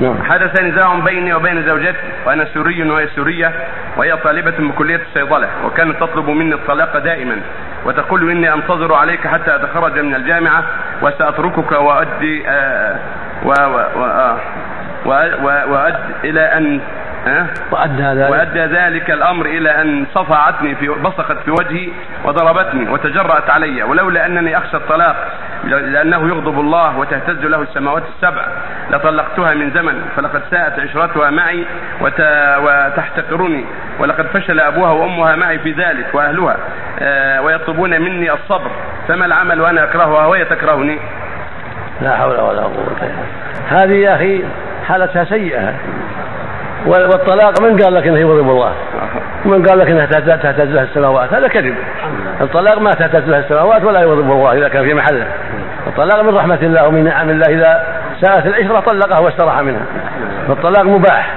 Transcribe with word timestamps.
نعم 0.00 0.22
حدث 0.22 0.60
نزاع 0.62 0.94
بيني 0.94 1.34
وبين 1.34 1.66
زوجتي 1.66 1.98
وأنا 2.26 2.44
سوري 2.54 2.90
وهي 2.90 3.08
سورية 3.16 3.52
وهي 3.96 4.16
طالبة 4.16 4.54
بكليه 4.58 5.00
الصيدلة 5.08 5.48
وكانت 5.64 6.00
تطلب 6.00 6.30
مني 6.30 6.54
الطلاق 6.54 6.98
دائما 6.98 7.36
وتقول 7.86 8.30
إني 8.30 8.54
أنتظر 8.54 8.94
عليك 8.94 9.26
حتى 9.26 9.54
أتخرج 9.54 9.98
من 9.98 10.14
الجامعة 10.14 10.64
وسأتركك 11.02 11.72
وادي 11.72 12.48
آه 12.48 12.98
و 13.44 13.52
آه 13.52 14.38
وأد 15.66 15.96
إلى 16.24 16.40
أن 16.40 16.80
آه 17.26 17.46
وأدى 17.70 18.02
ذلك. 18.02 18.30
وأدى 18.30 18.60
ذلك 18.60 19.10
الأمر 19.10 19.46
إلى 19.46 19.70
أن 19.82 20.06
صفعتني 20.14 20.74
في 20.74 20.88
بصقت 20.88 21.36
في 21.44 21.50
وجهي 21.50 21.88
وضربتني 22.24 22.90
وتجرأت 22.90 23.50
علي 23.50 23.82
ولولا 23.82 24.26
أنني 24.26 24.58
أخشى 24.58 24.76
الطلاق 24.76 25.16
لأنه 25.66 26.28
يغضب 26.28 26.60
الله 26.60 26.98
وتهتز 26.98 27.44
له 27.44 27.62
السماوات 27.62 28.02
السبع 28.16 28.46
لطلقتها 28.90 29.54
من 29.54 29.70
زمن 29.70 30.02
فلقد 30.16 30.42
ساءت 30.50 30.78
عشرتها 30.80 31.30
معي 31.30 31.64
وت... 32.00 32.20
وتحتقرني 32.62 33.64
ولقد 34.00 34.26
فشل 34.26 34.60
أبوها 34.60 34.90
وأمها 34.90 35.36
معي 35.36 35.58
في 35.58 35.72
ذلك 35.72 36.06
وأهلها 36.12 36.56
آه 37.00 37.42
ويطلبون 37.42 38.00
مني 38.00 38.32
الصبر 38.32 38.70
فما 39.08 39.26
العمل 39.26 39.60
وأنا 39.60 39.84
أكرهها 39.84 40.26
وهي 40.26 40.44
تكرهني 40.44 40.98
لا 42.02 42.16
حول 42.16 42.40
ولا 42.40 42.62
قوة 42.62 43.10
هذه 43.68 43.92
يا 43.92 44.14
أخي 44.16 44.44
حالتها 44.88 45.24
سيئة 45.24 45.74
وال- 46.86 47.04
والطلاق 47.06 47.62
من 47.62 47.82
قال 47.82 47.94
لك 47.94 48.06
إنه 48.06 48.18
يغضب 48.18 48.50
الله؟ 48.50 48.74
من 49.44 49.66
قال 49.66 49.78
لك 49.78 49.90
إنها 49.90 50.06
تهتز 50.36 50.68
لها 50.68 50.82
السماوات؟ 50.82 51.32
هذا 51.34 51.48
كذب. 51.48 51.74
الطلاق 52.40 52.78
ما 52.78 52.90
تهتز 52.90 53.28
لها 53.28 53.38
السماوات 53.38 53.84
ولا 53.84 54.00
يغضب 54.00 54.30
الله 54.32 54.52
إذا 54.58 54.68
كان 54.68 54.84
في 54.84 54.94
محله. 54.94 55.26
الطلاق 55.86 56.22
من 56.22 56.34
رحمة 56.34 56.58
الله 56.62 56.88
ومن 56.88 57.04
نعم 57.04 57.30
الله 57.30 57.46
إذا 57.46 57.86
ساءت 58.20 58.46
العشرة 58.46 58.80
طلقها 58.80 59.18
واستراح 59.18 59.60
منها. 59.60 59.86
فالطلاق 60.48 60.82
مباح. 60.82 61.34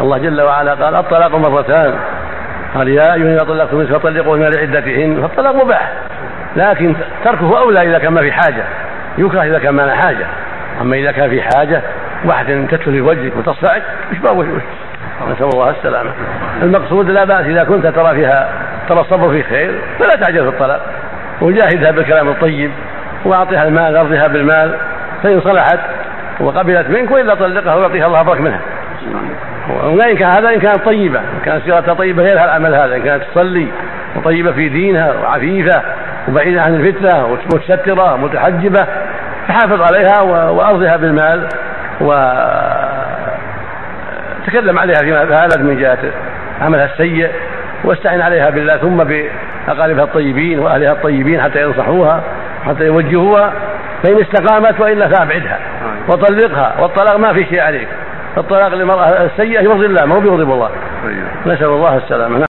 الله 0.00 0.18
جل 0.18 0.40
وعلا 0.40 0.74
قال 0.74 0.94
الطلاق 0.94 1.34
مرتان. 1.34 1.94
قال 2.74 2.88
يا 2.88 3.14
أيها 3.14 3.34
اذا 3.34 3.44
طلقتم 3.44 3.86
فطلقوهن 3.86 4.42
لعدتهن 4.42 5.18
فالطلاق 5.22 5.64
مباح. 5.64 5.92
لكن 6.56 6.94
تركه 7.24 7.58
أولى 7.58 7.82
إذا 7.82 7.98
كان 7.98 8.12
ما 8.12 8.20
في 8.20 8.32
حاجة. 8.32 8.64
يكره 9.18 9.42
إذا 9.42 9.58
كان 9.58 9.74
ما 9.74 9.82
له 9.82 9.94
حاجة. 9.94 10.26
أما 10.80 10.96
إذا 10.96 11.12
كان 11.12 11.30
في 11.30 11.42
حاجة 11.42 11.82
واحد 12.24 12.66
تدخل 12.70 12.92
في 12.92 13.00
وجهك 13.00 13.32
وتصفعك 13.36 13.82
إيش 14.12 14.18
باوي 14.18 14.46
نسأل 15.32 15.48
الله 15.54 15.70
السلامة 15.70 16.10
المقصود 16.62 17.10
لا 17.10 17.24
بأس 17.24 17.46
إذا 17.46 17.64
كنت 17.64 17.86
ترى 17.86 18.14
فيها 18.14 18.48
ترى 18.88 19.00
الصبر 19.00 19.30
فيه 19.30 19.42
خير 19.42 19.80
فلا 19.98 20.16
تعجل 20.16 20.42
في 20.42 20.48
الطلاق 20.48 20.86
وجاهدها 21.40 21.90
بالكلام 21.90 22.28
الطيب 22.28 22.70
وأعطيها 23.24 23.68
المال 23.68 23.96
أرضها 23.96 24.26
بالمال. 24.26 24.74
فإن 25.22 25.40
صلحت 25.40 25.78
وقبلت 26.40 26.88
منك 26.88 27.10
وإلا 27.10 27.34
طلقها 27.34 27.74
ويعطيها 27.74 28.06
الله 28.06 28.22
برك 28.22 28.40
منها. 28.40 28.60
وإن 29.84 30.16
كان 30.16 30.28
هذا 30.28 30.48
إن 30.48 30.60
كانت 30.60 30.84
طيبة 30.84 31.18
إن 31.18 31.40
كانت 31.44 31.64
سيرتها 31.64 31.94
طيبة 31.94 32.22
غير 32.22 32.44
العمل 32.44 32.74
هذا. 32.74 32.96
إن 32.96 33.02
كانت 33.02 33.22
تصلي 33.34 33.66
وطيبة 34.16 34.52
في 34.52 34.68
دينها 34.68 35.12
وعفيفة 35.12 35.82
وبعيدة 36.28 36.62
عن 36.62 36.74
الفتنة 36.74 37.26
ومتسترة 37.26 38.14
ومتحجبة 38.14 38.86
فحافظ 39.48 39.82
عليها 39.82 40.20
وأرضها 40.50 40.96
بالمال 40.96 41.48
وتكلم 44.40 44.78
عليها 44.78 44.98
فيما 44.98 45.26
فعلت 45.26 45.58
من 45.58 45.78
جهة 45.80 45.98
عملها 46.60 46.84
السيء 46.84 47.30
واستعن 47.84 48.20
عليها 48.20 48.50
بالله 48.50 48.76
ثم 48.76 48.96
بأقاربها 48.96 50.04
الطيبين 50.04 50.58
وأهلها 50.58 50.92
الطيبين 50.92 51.42
حتى 51.42 51.62
ينصحوها. 51.62 52.22
حتى 52.66 52.84
يوجهوها 52.84 53.52
فإن 54.02 54.20
استقامت 54.20 54.80
وإلا 54.80 55.08
فأبعدها 55.08 55.58
وطلقها 56.08 56.80
والطلاق 56.80 57.16
ما 57.16 57.32
في 57.32 57.44
شيء 57.44 57.60
عليك 57.60 57.88
الطلاق 58.38 58.74
للمرأة 58.74 59.24
السيئة 59.24 59.60
يرضي 59.60 59.86
الله 59.86 60.06
ما 60.06 60.14
هو 60.14 60.20
بيغضب 60.20 60.52
الله. 60.52 60.70
طيب. 61.04 61.54
نسأل 61.54 61.66
الله 61.66 61.96
السلامة. 61.96 62.46